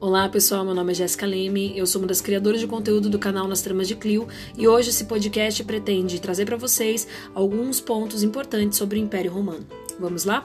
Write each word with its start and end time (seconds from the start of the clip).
Olá 0.00 0.28
pessoal, 0.28 0.64
meu 0.64 0.76
nome 0.76 0.92
é 0.92 0.94
Jéssica 0.94 1.26
Leme, 1.26 1.76
eu 1.76 1.84
sou 1.84 2.00
uma 2.00 2.06
das 2.06 2.20
criadoras 2.20 2.60
de 2.60 2.68
conteúdo 2.68 3.10
do 3.10 3.18
canal 3.18 3.48
Nas 3.48 3.62
Tramas 3.62 3.88
de 3.88 3.96
Clio 3.96 4.28
e 4.56 4.68
hoje 4.68 4.90
esse 4.90 5.06
podcast 5.06 5.64
pretende 5.64 6.20
trazer 6.20 6.44
para 6.44 6.56
vocês 6.56 7.08
alguns 7.34 7.80
pontos 7.80 8.22
importantes 8.22 8.78
sobre 8.78 8.96
o 8.96 9.02
Império 9.02 9.32
Romano. 9.32 9.66
Vamos 9.98 10.24
lá? 10.24 10.44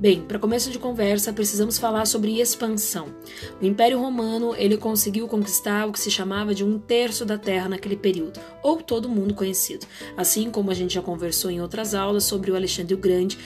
Bem, 0.00 0.22
para 0.22 0.38
começo 0.38 0.70
de 0.70 0.78
conversa, 0.78 1.32
precisamos 1.32 1.76
falar 1.76 2.06
sobre 2.06 2.40
expansão. 2.40 3.12
O 3.60 3.66
Império 3.66 4.00
Romano 4.00 4.54
ele 4.54 4.76
conseguiu 4.76 5.26
conquistar 5.26 5.88
o 5.88 5.92
que 5.92 5.98
se 5.98 6.08
chamava 6.08 6.54
de 6.54 6.62
um 6.62 6.78
terço 6.78 7.24
da 7.24 7.36
terra 7.36 7.68
naquele 7.68 7.96
período, 7.96 8.38
ou 8.62 8.80
todo 8.80 9.08
mundo 9.08 9.34
conhecido. 9.34 9.86
Assim 10.16 10.52
como 10.52 10.70
a 10.70 10.74
gente 10.74 10.94
já 10.94 11.02
conversou 11.02 11.50
em 11.50 11.60
outras 11.60 11.94
aulas 11.96 12.22
sobre 12.22 12.52
o 12.52 12.54
Alexandre 12.54 12.94
o 12.94 12.98
Grande, 12.98 13.36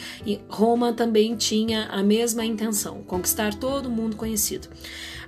Roma 0.47 0.93
também 0.93 1.35
tinha 1.37 1.87
a 1.87 2.03
mesma 2.03 2.45
intenção, 2.45 3.03
conquistar 3.03 3.55
todo 3.55 3.89
mundo 3.89 4.15
conhecido. 4.15 4.69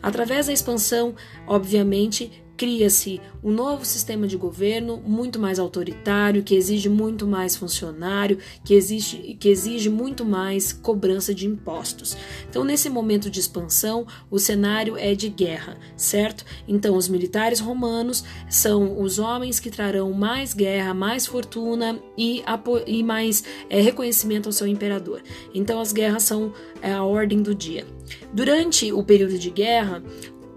Através 0.02 0.48
da 0.48 0.52
expansão, 0.52 1.14
obviamente, 1.47 2.44
cria-se 2.56 3.20
um 3.42 3.50
novo 3.50 3.84
sistema 3.84 4.26
de 4.26 4.36
governo 4.36 4.96
muito 4.96 5.38
mais 5.38 5.58
autoritário, 5.58 6.42
que 6.42 6.54
exige 6.54 6.88
muito 6.88 7.27
mais 7.27 7.56
funcionário, 7.56 8.38
que 8.64 8.74
exige, 8.74 9.36
que 9.38 9.48
exige 9.48 9.90
muito 9.90 10.24
mais 10.24 10.72
cobrança 10.72 11.34
de 11.34 11.46
impostos. 11.46 12.16
Então, 12.48 12.64
nesse 12.64 12.88
momento 12.88 13.30
de 13.30 13.40
expansão, 13.40 14.06
o 14.30 14.38
cenário 14.38 14.96
é 14.96 15.14
de 15.14 15.28
guerra, 15.28 15.77
certo? 15.96 16.44
Então, 16.66 16.96
os 16.96 17.08
militares 17.08 17.60
romanos 17.60 18.24
são 18.48 19.00
os 19.00 19.18
homens 19.18 19.60
que 19.60 19.70
trarão 19.70 20.12
mais 20.12 20.55
guerra, 20.55 20.94
mais 20.94 21.27
fortuna 21.27 21.98
e, 22.16 22.42
e 22.86 23.02
mais 23.02 23.44
é, 23.68 23.80
reconhecimento 23.80 24.48
ao 24.48 24.52
seu 24.52 24.66
imperador. 24.66 25.22
Então, 25.55 25.80
as 25.80 25.92
guerras 25.92 26.22
são 26.22 26.52
é, 26.80 26.92
a 26.92 27.05
ordem 27.05 27.42
do 27.42 27.55
dia. 27.55 27.86
Durante 28.33 28.92
o 28.92 29.02
período 29.02 29.39
de 29.39 29.50
guerra, 29.50 30.02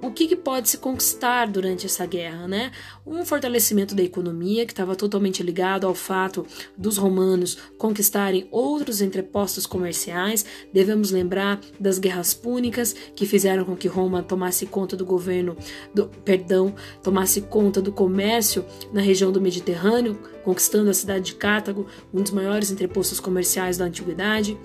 o 0.02 0.12
que, 0.12 0.28
que, 0.28 0.36
pode 0.36 0.70
se 0.70 0.78
conquistar 0.78 1.48
durante 1.48 1.86
essa 1.86 2.06
guerra, 2.06 2.48
né? 2.48 2.72
Um 3.06 3.26
fortalecimento 3.26 3.96
da 3.96 4.04
economia 4.04 4.66
que 4.66 4.72
estava 4.72 4.96
totalmente 4.96 5.42
ligado 5.42 5.88
ao 5.88 5.96
fato 5.96 6.46
dos 6.78 6.98
romanos 6.98 7.58
conquistarem 7.78 8.48
outros 8.52 9.02
entrepostos 9.02 9.66
comerciais. 9.66 10.46
Devemos 10.72 11.12
lembrar 11.12 11.60
das 11.80 11.98
guerras 11.98 12.34
púnicas 12.34 12.96
que 13.16 13.26
fizeram 13.26 13.66
com 13.66 13.76
que 13.76 13.88
Roma 13.88 14.22
tomasse 14.22 14.66
conta 14.66 14.96
do 14.96 15.06
governo, 15.06 15.58
do, 15.94 16.08
perdão, 16.24 16.76
tomasse 17.02 17.42
conta 17.42 17.82
do 17.82 17.92
comércio 17.92 18.66
na 18.94 19.02
região 19.02 19.32
do 19.32 19.42
Mediterrâneo, 19.42 20.20
conquistando 20.44 20.90
a 20.90 20.94
cidade 20.94 21.26
de 21.26 21.36
Cartago, 21.36 21.88
um 22.14 22.22
dos 22.22 22.32
maiores 22.32 22.72
entrepostos 22.72 23.20
comerciais 23.20 23.78
da 23.78 23.86
antiguidade. 23.86 24.58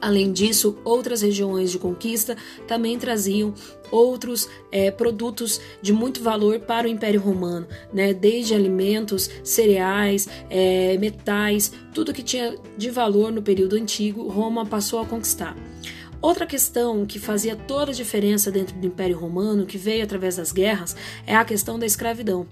Além 0.00 0.32
disso, 0.32 0.76
outras 0.84 1.22
regiões 1.22 1.70
de 1.70 1.78
conquista 1.78 2.36
também 2.66 2.98
traziam 2.98 3.54
outros 3.90 4.48
é, 4.72 4.90
produtos 4.90 5.60
de 5.80 5.92
muito 5.92 6.22
valor 6.22 6.60
para 6.60 6.86
o 6.86 6.90
Império 6.90 7.20
Romano, 7.20 7.66
né? 7.92 8.12
desde 8.12 8.54
alimentos, 8.54 9.30
cereais, 9.42 10.28
é, 10.50 10.98
metais, 10.98 11.72
tudo 11.94 12.12
que 12.12 12.22
tinha 12.22 12.56
de 12.76 12.90
valor 12.90 13.30
no 13.30 13.42
período 13.42 13.76
antigo, 13.76 14.28
Roma 14.28 14.66
passou 14.66 15.00
a 15.00 15.06
conquistar. 15.06 15.56
Outra 16.24 16.46
questão 16.46 17.04
que 17.04 17.18
fazia 17.18 17.54
toda 17.54 17.90
a 17.90 17.94
diferença 17.94 18.50
dentro 18.50 18.74
do 18.74 18.86
Império 18.86 19.18
Romano, 19.18 19.66
que 19.66 19.76
veio 19.76 20.02
através 20.02 20.36
das 20.36 20.52
guerras, 20.52 20.96
é 21.26 21.36
a 21.36 21.44
questão 21.44 21.78
da 21.78 21.84
escravidão. 21.84 22.46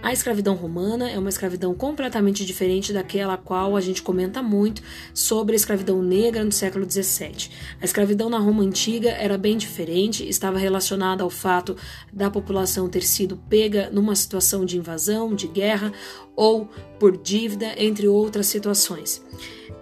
A 0.00 0.12
escravidão 0.12 0.54
romana 0.54 1.10
é 1.10 1.18
uma 1.18 1.28
escravidão 1.28 1.74
completamente 1.74 2.46
diferente 2.46 2.92
daquela 2.92 3.34
a 3.34 3.36
qual 3.36 3.76
a 3.76 3.80
gente 3.80 4.00
comenta 4.00 4.40
muito 4.40 4.80
sobre 5.12 5.54
a 5.54 5.56
escravidão 5.56 6.00
negra 6.00 6.44
no 6.44 6.52
século 6.52 6.88
XVII. 6.88 7.50
A 7.82 7.84
escravidão 7.84 8.30
na 8.30 8.38
Roma 8.38 8.62
antiga 8.62 9.10
era 9.10 9.36
bem 9.36 9.58
diferente, 9.58 10.28
estava 10.28 10.56
relacionada 10.56 11.24
ao 11.24 11.30
fato 11.30 11.76
da 12.12 12.30
população 12.30 12.88
ter 12.88 13.02
sido 13.02 13.36
pega 13.36 13.90
numa 13.90 14.14
situação 14.14 14.64
de 14.64 14.78
invasão, 14.78 15.34
de 15.34 15.48
guerra 15.48 15.92
ou 16.36 16.70
por 17.00 17.16
dívida, 17.16 17.74
entre 17.76 18.06
outras 18.06 18.46
situações. 18.46 19.20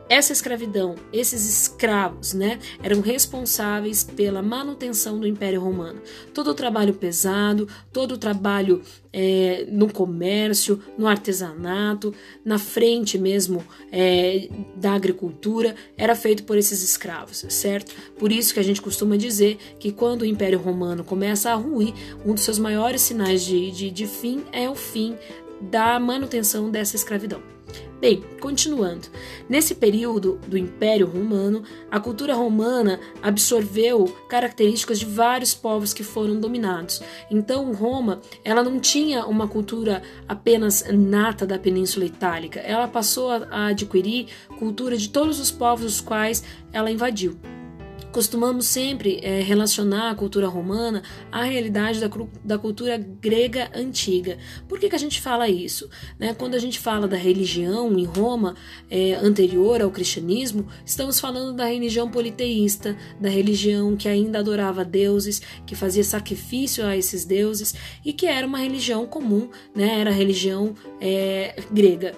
Essa 0.09 0.33
escravidão, 0.33 0.95
esses 1.13 1.47
escravos, 1.47 2.33
né, 2.33 2.59
eram 2.83 3.01
responsáveis 3.03 4.03
pela 4.03 4.41
manutenção 4.41 5.21
do 5.21 5.27
Império 5.27 5.61
Romano. 5.61 6.01
Todo 6.33 6.51
o 6.51 6.55
trabalho 6.55 6.95
pesado, 6.95 7.69
todo 7.93 8.13
o 8.13 8.19
trabalho 8.19 8.81
é, 9.13 9.67
no 9.71 9.93
comércio, 9.93 10.83
no 10.97 11.07
artesanato, 11.07 12.15
na 12.43 12.59
frente 12.59 13.19
mesmo 13.19 13.63
é, 13.93 14.49
da 14.75 14.93
agricultura, 14.93 15.77
era 15.97 16.15
feito 16.15 16.45
por 16.45 16.57
esses 16.57 16.83
escravos, 16.83 17.45
certo? 17.51 17.95
Por 18.19 18.33
isso 18.33 18.55
que 18.55 18.61
a 18.61 18.65
gente 18.65 18.81
costuma 18.81 19.17
dizer 19.17 19.59
que 19.79 19.93
quando 19.93 20.23
o 20.23 20.27
Império 20.27 20.59
Romano 20.59 21.05
começa 21.05 21.51
a 21.51 21.55
ruir, 21.55 21.93
um 22.25 22.33
dos 22.33 22.45
seus 22.45 22.59
maiores 22.59 23.03
sinais 23.03 23.45
de, 23.45 23.71
de, 23.71 23.91
de 23.91 24.07
fim 24.07 24.43
é 24.53 24.71
o 24.71 24.75
fim 24.75 25.17
da 25.61 25.99
manutenção 26.01 26.71
dessa 26.71 26.97
escravidão. 26.97 27.43
Bem, 28.01 28.23
continuando. 28.41 29.09
Nesse 29.49 29.75
período 29.75 30.39
do 30.47 30.57
Império 30.57 31.05
Romano, 31.05 31.65
a 31.91 31.99
cultura 31.99 32.33
romana 32.33 33.01
absorveu 33.21 34.07
características 34.29 35.01
de 35.01 35.07
vários 35.07 35.53
povos 35.53 35.93
que 35.93 36.05
foram 36.05 36.39
dominados. 36.39 37.03
Então, 37.29 37.73
Roma, 37.73 38.21
ela 38.45 38.63
não 38.63 38.79
tinha 38.79 39.27
uma 39.27 39.49
cultura 39.49 40.01
apenas 40.29 40.85
nata 40.93 41.45
da 41.45 41.59
Península 41.59 42.05
Itálica. 42.05 42.61
Ela 42.61 42.87
passou 42.87 43.31
a 43.31 43.67
adquirir 43.67 44.29
cultura 44.61 44.97
de 44.97 45.09
todos 45.09 45.41
os 45.41 45.51
povos 45.51 45.85
os 45.85 46.01
quais 46.01 46.45
ela 46.73 46.93
invadiu 46.93 47.37
costumamos 48.19 48.67
sempre 48.67 49.21
é, 49.23 49.43
relacionar 49.43 50.11
a 50.11 50.15
cultura 50.17 50.49
romana 50.49 51.05
à 51.31 51.45
realidade 51.45 52.01
da, 52.01 52.11
da 52.45 52.59
cultura 52.59 52.99
grega 52.99 53.71
antiga. 53.73 54.39
Por 54.69 54.77
que, 54.81 54.89
que 54.89 54.97
a 54.97 54.99
gente 54.99 55.21
fala 55.21 55.49
isso? 55.49 55.89
Né? 56.19 56.35
Quando 56.35 56.57
a 56.57 56.59
gente 56.59 56.81
fala 56.81 57.07
da 57.07 57.17
religião 57.17 57.97
em 57.97 58.05
Roma 58.05 58.57
é, 58.91 59.15
anterior 59.15 59.81
ao 59.81 59.93
cristianismo, 59.93 60.67
estamos 60.85 61.21
falando 61.21 61.55
da 61.55 61.67
religião 61.67 62.11
politeísta, 62.11 62.99
da 63.21 63.29
religião 63.29 63.97
que 63.97 64.09
ainda 64.09 64.41
adorava 64.41 64.85
deuses, 64.85 65.41
que 65.65 65.77
fazia 65.77 66.03
sacrifício 66.03 66.85
a 66.85 66.97
esses 66.97 67.25
deuses 67.25 67.73
e 68.05 68.13
que 68.13 68.27
era 68.27 68.45
uma 68.45 68.59
religião 68.59 69.07
comum, 69.07 69.49
né? 69.73 70.01
era 70.01 70.11
a 70.11 70.13
religião 70.13 70.75
é, 71.01 71.63
grega. 71.71 72.17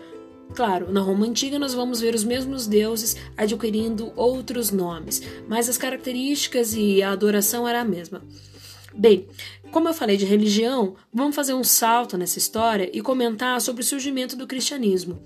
Claro, 0.55 0.93
na 0.93 1.00
Roma 1.00 1.27
antiga 1.27 1.59
nós 1.59 1.75
vamos 1.75 2.00
ver 2.00 2.15
os 2.15 2.25
mesmos 2.25 2.66
deuses 2.66 3.16
adquirindo 3.37 4.12
outros 4.16 4.71
nomes, 4.71 5.22
mas 5.49 5.69
as 5.69 5.78
características 5.78 6.75
e 6.75 7.03
a 7.03 7.12
adoração 7.12 7.66
era 7.66 7.81
a 7.81 7.84
mesma. 7.84 8.22
Bem, 8.95 9.28
como 9.71 9.89
eu 9.89 9.95
falei 9.95 10.17
de 10.17 10.25
religião, 10.25 10.97
vamos 11.12 11.37
fazer 11.37 11.55
um 11.55 11.62
salto 11.62 12.19
nessa 12.19 12.39
história 12.39 12.91
e 12.93 13.01
comentar 13.01 13.61
sobre 13.61 13.83
o 13.83 13.87
surgimento 13.87 14.37
do 14.37 14.47
cristianismo. 14.47 15.23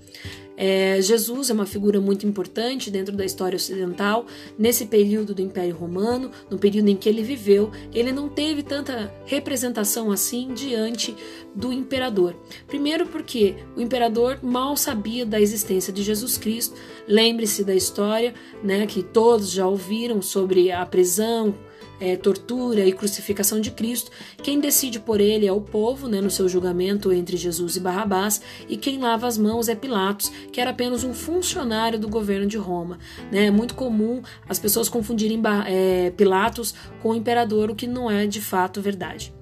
É, 0.57 1.01
Jesus 1.01 1.49
é 1.49 1.53
uma 1.53 1.65
figura 1.65 1.99
muito 1.99 2.25
importante 2.25 2.89
dentro 2.89 3.15
da 3.15 3.25
história 3.25 3.57
ocidental. 3.57 4.25
Nesse 4.57 4.85
período 4.85 5.33
do 5.33 5.41
Império 5.41 5.75
Romano, 5.75 6.31
no 6.49 6.57
período 6.57 6.89
em 6.89 6.95
que 6.95 7.09
ele 7.09 7.23
viveu, 7.23 7.71
ele 7.93 8.11
não 8.11 8.29
teve 8.29 8.63
tanta 8.63 9.13
representação 9.25 10.11
assim 10.11 10.53
diante 10.53 11.15
do 11.53 11.73
imperador. 11.73 12.35
Primeiro, 12.67 13.07
porque 13.07 13.55
o 13.75 13.81
imperador 13.81 14.39
mal 14.41 14.77
sabia 14.77 15.25
da 15.25 15.41
existência 15.41 15.91
de 15.91 16.03
Jesus 16.03 16.37
Cristo. 16.37 16.75
Lembre-se 17.07 17.63
da 17.63 17.75
história, 17.75 18.33
né, 18.63 18.85
que 18.85 19.03
todos 19.03 19.51
já 19.51 19.67
ouviram 19.67 20.21
sobre 20.21 20.71
a 20.71 20.85
prisão 20.85 21.53
é, 21.99 22.15
tortura 22.15 22.85
e 22.85 22.93
crucificação 22.93 23.59
de 23.59 23.71
Cristo, 23.71 24.11
quem 24.43 24.59
decide 24.59 24.99
por 24.99 25.19
ele 25.19 25.47
é 25.47 25.51
o 25.51 25.61
povo, 25.61 26.07
né, 26.07 26.21
no 26.21 26.29
seu 26.29 26.47
julgamento 26.47 27.11
entre 27.11 27.37
Jesus 27.37 27.75
e 27.75 27.79
Barrabás, 27.79 28.41
e 28.67 28.77
quem 28.77 28.99
lava 28.99 29.27
as 29.27 29.37
mãos 29.37 29.69
é 29.69 29.75
Pilatos, 29.75 30.31
que 30.51 30.59
era 30.59 30.71
apenas 30.71 31.03
um 31.03 31.13
funcionário 31.13 31.99
do 31.99 32.07
governo 32.07 32.47
de 32.47 32.57
Roma. 32.57 32.99
Né? 33.31 33.45
É 33.45 33.51
muito 33.51 33.75
comum 33.75 34.21
as 34.47 34.59
pessoas 34.59 34.89
confundirem 34.89 35.41
é, 35.67 36.11
Pilatos 36.11 36.73
com 37.01 37.09
o 37.09 37.15
imperador, 37.15 37.69
o 37.69 37.75
que 37.75 37.87
não 37.87 38.09
é 38.09 38.25
de 38.25 38.41
fato 38.41 38.81
verdade. 38.81 39.33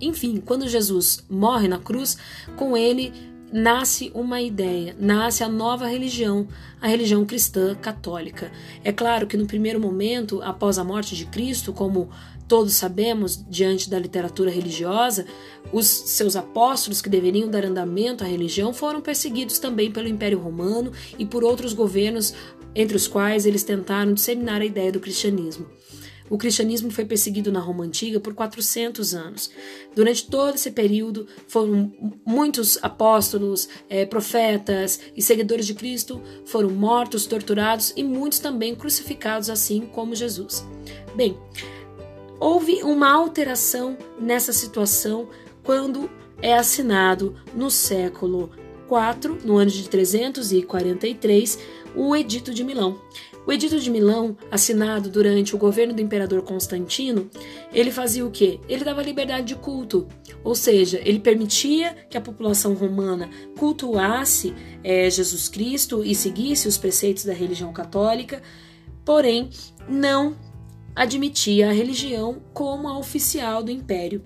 Enfim, 0.00 0.42
quando 0.44 0.68
Jesus 0.68 1.24
morre 1.30 1.68
na 1.68 1.78
cruz, 1.78 2.16
com 2.56 2.76
ele 2.76 3.12
nasce 3.54 4.10
uma 4.12 4.40
ideia, 4.40 4.96
nasce 4.98 5.44
a 5.44 5.48
nova 5.48 5.86
religião, 5.86 6.48
a 6.80 6.88
religião 6.88 7.24
cristã 7.24 7.72
católica. 7.76 8.50
É 8.82 8.90
claro 8.90 9.28
que 9.28 9.36
no 9.36 9.46
primeiro 9.46 9.78
momento, 9.78 10.42
após 10.42 10.76
a 10.76 10.82
morte 10.82 11.14
de 11.14 11.24
Cristo, 11.26 11.72
como 11.72 12.10
todos 12.48 12.74
sabemos, 12.74 13.44
diante 13.48 13.88
da 13.88 13.96
literatura 13.96 14.50
religiosa, 14.50 15.24
os 15.72 15.86
seus 15.86 16.34
apóstolos 16.34 17.00
que 17.00 17.08
deveriam 17.08 17.48
dar 17.48 17.64
andamento 17.64 18.24
à 18.24 18.26
religião 18.26 18.74
foram 18.74 19.00
perseguidos 19.00 19.60
também 19.60 19.88
pelo 19.88 20.08
Império 20.08 20.40
Romano 20.40 20.90
e 21.16 21.24
por 21.24 21.44
outros 21.44 21.72
governos, 21.72 22.34
entre 22.74 22.96
os 22.96 23.06
quais 23.06 23.46
eles 23.46 23.62
tentaram 23.62 24.14
disseminar 24.14 24.62
a 24.62 24.64
ideia 24.64 24.90
do 24.90 24.98
cristianismo. 24.98 25.64
O 26.30 26.38
cristianismo 26.38 26.90
foi 26.90 27.04
perseguido 27.04 27.52
na 27.52 27.60
Roma 27.60 27.84
antiga 27.84 28.18
por 28.18 28.34
400 28.34 29.14
anos. 29.14 29.50
Durante 29.94 30.26
todo 30.26 30.54
esse 30.54 30.70
período, 30.70 31.26
foram 31.46 31.92
muitos 32.24 32.78
apóstolos, 32.82 33.68
é, 33.88 34.06
profetas 34.06 35.00
e 35.14 35.20
seguidores 35.20 35.66
de 35.66 35.74
Cristo 35.74 36.22
foram 36.46 36.70
mortos, 36.70 37.26
torturados 37.26 37.92
e 37.96 38.02
muitos 38.02 38.38
também 38.38 38.74
crucificados, 38.74 39.50
assim 39.50 39.82
como 39.92 40.14
Jesus. 40.14 40.66
Bem, 41.14 41.38
houve 42.40 42.82
uma 42.82 43.12
alteração 43.12 43.96
nessa 44.18 44.52
situação 44.52 45.28
quando 45.62 46.10
é 46.40 46.54
assinado 46.54 47.34
no 47.54 47.70
século 47.70 48.50
IV, 48.84 49.38
no 49.44 49.56
ano 49.56 49.70
de 49.70 49.88
343, 49.88 51.58
o 51.94 52.14
Edito 52.14 52.52
de 52.52 52.64
Milão. 52.64 53.00
O 53.46 53.52
Edito 53.52 53.78
de 53.78 53.90
Milão, 53.90 54.36
assinado 54.50 55.10
durante 55.10 55.54
o 55.54 55.58
governo 55.58 55.92
do 55.92 56.00
imperador 56.00 56.42
Constantino, 56.42 57.28
ele 57.72 57.90
fazia 57.90 58.24
o 58.24 58.30
quê? 58.30 58.58
Ele 58.66 58.82
dava 58.84 59.02
liberdade 59.02 59.48
de 59.48 59.54
culto, 59.54 60.08
ou 60.42 60.54
seja, 60.54 60.98
ele 61.04 61.20
permitia 61.20 61.94
que 62.08 62.16
a 62.16 62.22
população 62.22 62.72
romana 62.72 63.28
cultuasse 63.58 64.54
é, 64.82 65.10
Jesus 65.10 65.48
Cristo 65.48 66.02
e 66.02 66.14
seguisse 66.14 66.66
os 66.66 66.78
preceitos 66.78 67.24
da 67.24 67.34
religião 67.34 67.70
católica, 67.70 68.42
porém 69.04 69.50
não 69.86 70.34
admitia 70.96 71.68
a 71.68 71.72
religião 71.72 72.40
como 72.54 72.88
a 72.88 72.98
oficial 72.98 73.62
do 73.62 73.70
império. 73.70 74.24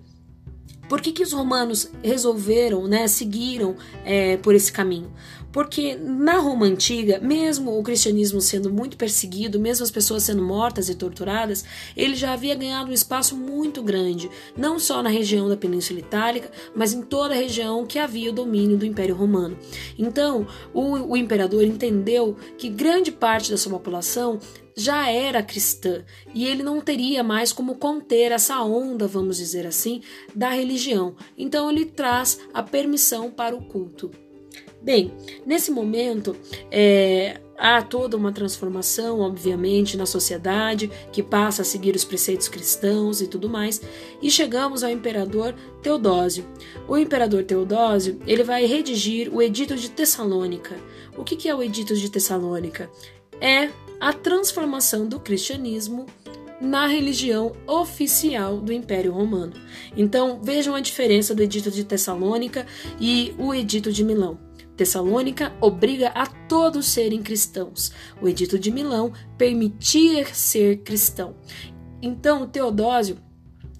Por 0.89 1.01
que, 1.01 1.13
que 1.13 1.23
os 1.23 1.33
romanos 1.33 1.91
resolveram, 2.03 2.87
né, 2.87 3.07
seguiram 3.07 3.77
é, 4.05 4.37
por 4.39 4.55
esse 4.55 4.73
caminho? 4.73 5.13
Porque 5.53 5.97
na 5.97 6.39
Roma 6.39 6.67
antiga, 6.67 7.19
mesmo 7.21 7.79
o 7.79 7.83
cristianismo 7.83 8.41
sendo 8.41 8.71
muito 8.73 8.97
perseguido, 8.97 9.59
mesmo 9.59 9.83
as 9.83 9.91
pessoas 9.91 10.23
sendo 10.23 10.43
mortas 10.43 10.89
e 10.89 10.95
torturadas, 10.95 11.65
ele 11.97 12.15
já 12.15 12.33
havia 12.33 12.55
ganhado 12.55 12.91
um 12.91 12.95
espaço 12.95 13.35
muito 13.35 13.83
grande, 13.83 14.31
não 14.57 14.79
só 14.79 15.03
na 15.03 15.09
região 15.09 15.49
da 15.49 15.57
Península 15.57 16.01
Itálica, 16.01 16.51
mas 16.75 16.93
em 16.93 17.03
toda 17.03 17.35
a 17.35 17.37
região 17.37 17.87
que 17.87 17.99
havia 17.99 18.31
o 18.31 18.35
domínio 18.35 18.77
do 18.77 18.85
Império 18.85 19.15
Romano. 19.15 19.59
Então, 19.99 20.47
o, 20.75 21.13
o 21.13 21.17
imperador 21.17 21.65
entendeu 21.65 22.37
que 22.59 22.69
grande 22.69 23.11
parte 23.11 23.51
da 23.51 23.57
sua 23.57 23.73
população 23.73 24.39
já 24.79 25.11
era 25.11 25.43
cristã 25.43 26.05
e 26.33 26.47
ele 26.47 26.63
não 26.63 26.81
teria 26.81 27.25
mais 27.25 27.53
como 27.53 27.75
conter 27.75 28.31
essa 28.31 28.63
onda, 28.63 29.09
vamos 29.09 29.37
dizer 29.37 29.67
assim, 29.67 30.03
da 30.33 30.51
religião. 30.51 31.17
Então 31.37 31.69
ele 31.69 31.85
traz 31.85 32.39
a 32.55 32.63
permissão 32.63 33.29
para 33.29 33.57
o 33.57 33.63
culto. 33.63 34.11
Bem, 34.81 35.13
nesse 35.45 35.73
momento 35.73 36.37
é, 36.71 37.41
há 37.59 37.83
toda 37.83 38.17
uma 38.17 38.31
transformação, 38.31 39.19
obviamente, 39.19 39.97
na 39.97 40.07
sociedade 40.07 40.89
que 41.11 41.25
passa 41.25 41.63
a 41.63 41.65
seguir 41.65 41.97
os 41.97 42.05
preceitos 42.05 42.47
cristãos 42.47 43.21
e 43.21 43.27
tudo 43.27 43.49
mais, 43.49 43.83
e 44.23 44.31
chegamos 44.31 44.85
ao 44.85 44.91
imperador 44.91 45.57
Teodósio. 45.83 46.47
O 46.87 46.97
imperador 46.97 47.43
Teodósio 47.43 48.21
ele 48.25 48.45
vai 48.45 48.65
redigir 48.65 49.29
o 49.35 49.43
Edito 49.43 49.75
de 49.75 49.91
Tessalônica. 49.91 50.77
O 51.17 51.25
que 51.25 51.49
é 51.49 51.55
o 51.55 51.61
Edito 51.61 51.97
de 51.97 52.09
Tessalônica? 52.09 52.89
É 53.41 53.71
a 54.01 54.13
transformação 54.13 55.07
do 55.07 55.19
cristianismo 55.21 56.07
na 56.61 56.87
religião 56.87 57.53
oficial 57.67 58.61
do 58.61 58.73
Império 58.73 59.13
Romano. 59.13 59.55
Então 59.97 60.41
vejam 60.43 60.75
a 60.75 60.81
diferença 60.81 61.35
do 61.35 61.43
Edito 61.43 61.71
de 61.71 61.85
Tessalônica 61.85 62.67
e 63.01 63.35
o 63.39 63.55
Edito 63.55 63.93
de 63.93 64.05
Milão. 64.05 64.39
Tessalônica 64.77 65.53
obriga 65.61 66.09
a 66.09 66.27
todos 66.27 66.87
serem 66.87 67.23
cristãos. 67.23 67.93
O 68.23 68.29
Edito 68.29 68.59
de 68.59 68.71
Milão 68.71 69.13
permitia 69.37 70.25
ser 70.33 70.79
cristão. 70.79 71.35
Então, 72.01 72.47
Teodósio 72.47 73.19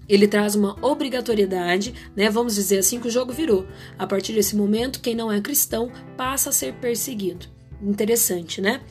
ele 0.09 0.27
traz 0.27 0.55
uma 0.55 0.75
obrigatoriedade, 0.83 1.93
né? 2.15 2.31
Vamos 2.31 2.55
dizer 2.55 2.79
assim 2.79 2.99
que 2.99 3.07
o 3.07 3.11
jogo 3.11 3.31
virou. 3.31 3.67
A 3.97 4.07
partir 4.07 4.33
desse 4.33 4.55
momento, 4.55 4.99
quem 4.99 5.15
não 5.15 5.31
é 5.31 5.39
cristão 5.39 5.91
passa 6.17 6.49
a 6.49 6.53
ser 6.53 6.73
perseguido. 6.73 7.45
Interessante, 7.81 8.61
né? 8.61 8.81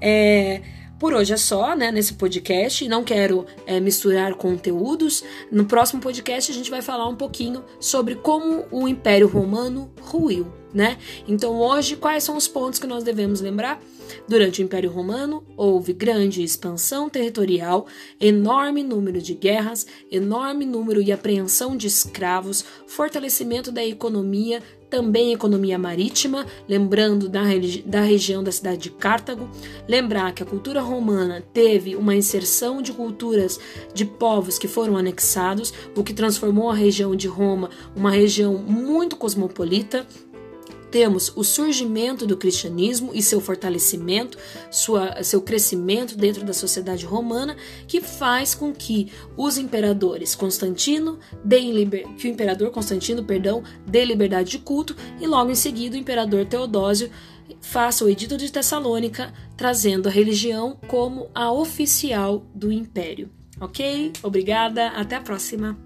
É, 0.00 0.60
por 0.98 1.12
hoje 1.12 1.32
é 1.32 1.36
só, 1.36 1.74
né, 1.76 1.90
nesse 1.92 2.14
podcast. 2.14 2.86
Não 2.88 3.04
quero 3.04 3.46
é, 3.66 3.78
misturar 3.80 4.34
conteúdos. 4.34 5.24
No 5.50 5.64
próximo 5.66 6.00
podcast 6.00 6.50
a 6.50 6.54
gente 6.54 6.70
vai 6.70 6.82
falar 6.82 7.08
um 7.08 7.16
pouquinho 7.16 7.64
sobre 7.80 8.14
como 8.14 8.64
o 8.70 8.88
Império 8.88 9.28
Romano 9.28 9.92
ruiu, 10.18 10.46
né? 10.72 10.98
Então 11.26 11.58
hoje 11.58 11.96
quais 11.96 12.22
são 12.24 12.36
os 12.36 12.46
pontos 12.46 12.78
que 12.78 12.86
nós 12.86 13.02
devemos 13.02 13.40
lembrar? 13.40 13.80
Durante 14.28 14.60
o 14.60 14.64
Império 14.64 14.90
Romano 14.90 15.42
houve 15.56 15.92
grande 15.92 16.42
expansão 16.42 17.08
territorial, 17.08 17.86
enorme 18.20 18.82
número 18.82 19.20
de 19.20 19.34
guerras, 19.34 19.86
enorme 20.10 20.64
número 20.64 21.00
e 21.02 21.10
apreensão 21.10 21.76
de 21.76 21.86
escravos, 21.86 22.64
fortalecimento 22.86 23.72
da 23.72 23.84
economia, 23.84 24.62
também 24.94 25.32
economia 25.32 25.76
marítima, 25.76 26.46
lembrando 26.68 27.28
da, 27.28 27.42
da 27.84 28.00
região 28.02 28.44
da 28.44 28.52
cidade 28.52 28.82
de 28.82 28.90
Cartago. 28.90 29.50
Lembrar 29.88 30.32
que 30.32 30.42
a 30.42 30.46
cultura 30.46 30.80
romana 30.80 31.42
teve 31.52 31.96
uma 31.96 32.14
inserção 32.14 32.80
de 32.80 32.92
culturas 32.92 33.58
de 33.92 34.04
povos 34.04 34.56
que 34.56 34.68
foram 34.68 34.96
anexados, 34.96 35.74
o 35.96 36.04
que 36.04 36.14
transformou 36.14 36.70
a 36.70 36.74
região 36.74 37.16
de 37.16 37.26
Roma 37.26 37.70
uma 37.96 38.10
região 38.10 38.54
muito 38.54 39.16
cosmopolita 39.16 40.03
temos 40.94 41.32
o 41.34 41.42
surgimento 41.42 42.24
do 42.24 42.36
cristianismo 42.36 43.10
e 43.12 43.20
seu 43.20 43.40
fortalecimento, 43.40 44.38
sua, 44.70 45.24
seu 45.24 45.42
crescimento 45.42 46.16
dentro 46.16 46.44
da 46.44 46.52
sociedade 46.52 47.04
romana, 47.04 47.56
que 47.88 48.00
faz 48.00 48.54
com 48.54 48.72
que 48.72 49.10
os 49.36 49.58
imperadores 49.58 50.36
Constantino 50.36 51.18
deem 51.44 51.72
liber, 51.72 52.06
que 52.14 52.28
o 52.28 52.30
imperador 52.30 52.70
Constantino, 52.70 53.24
perdão, 53.24 53.64
dê 53.84 54.04
liberdade 54.04 54.52
de 54.52 54.60
culto 54.60 54.94
e 55.20 55.26
logo 55.26 55.50
em 55.50 55.56
seguida 55.56 55.96
o 55.96 55.98
imperador 55.98 56.46
Teodósio 56.46 57.10
faça 57.60 58.04
o 58.04 58.08
Edito 58.08 58.36
de 58.36 58.52
Tessalônica, 58.52 59.34
trazendo 59.56 60.08
a 60.08 60.12
religião 60.12 60.78
como 60.86 61.28
a 61.34 61.50
oficial 61.50 62.46
do 62.54 62.70
império. 62.70 63.30
Ok? 63.60 64.12
Obrigada, 64.22 64.90
até 64.90 65.16
a 65.16 65.20
próxima! 65.20 65.83